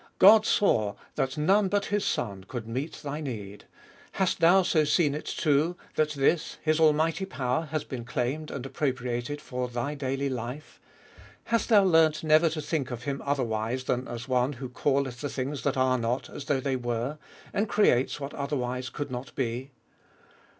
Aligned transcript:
God 0.17 0.47
saw 0.47 0.95
that 1.13 1.37
none 1.37 1.67
but 1.67 1.85
His 1.93 2.03
Son 2.03 2.43
could 2.45 2.67
meet 2.67 2.93
thy 3.03 3.21
need: 3.21 3.65
hast 4.13 4.39
thou 4.39 4.63
so 4.63 4.83
seen 4.83 5.13
it, 5.13 5.25
too, 5.27 5.77
that 5.93 6.09
this, 6.13 6.57
His 6.63 6.79
almighty 6.79 7.23
power, 7.25 7.65
has 7.65 7.83
been 7.83 8.03
claimed 8.03 8.49
and 8.49 8.65
appropriated 8.65 9.39
for 9.39 9.67
thy 9.67 9.93
daily 9.93 10.27
life? 10.27 10.79
Hast 11.43 11.69
thou 11.69 11.83
learnt 11.83 12.23
never 12.23 12.49
to 12.49 12.63
think 12.63 12.89
of 12.89 13.03
Him 13.03 13.21
otherwise 13.23 13.83
than 13.83 14.07
as 14.07 14.25
the 14.25 14.31
One 14.31 14.53
who 14.53 14.69
calleth 14.69 15.21
the 15.21 15.29
things 15.29 15.61
that 15.61 15.77
are 15.77 15.99
not 15.99 16.31
as 16.31 16.45
though 16.45 16.59
they 16.59 16.75
were, 16.77 17.19
and 17.53 17.69
creates 17.69 18.19
what 18.19 18.33
otherwise 18.33 18.89
could 18.89 19.11
not 19.11 19.35
be 19.35 19.69